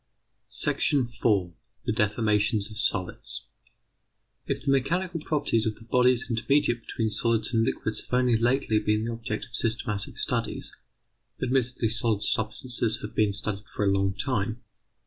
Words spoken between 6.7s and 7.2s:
between